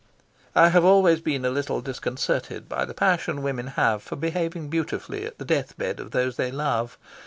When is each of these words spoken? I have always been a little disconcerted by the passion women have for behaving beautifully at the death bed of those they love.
I 0.55 0.69
have 0.69 0.83
always 0.83 1.19
been 1.21 1.45
a 1.45 1.51
little 1.51 1.79
disconcerted 1.79 2.67
by 2.67 2.85
the 2.85 2.93
passion 2.95 3.43
women 3.43 3.67
have 3.67 4.01
for 4.01 4.15
behaving 4.15 4.67
beautifully 4.67 5.27
at 5.27 5.37
the 5.37 5.45
death 5.45 5.77
bed 5.77 5.99
of 5.99 6.09
those 6.09 6.37
they 6.37 6.51
love. 6.51 6.97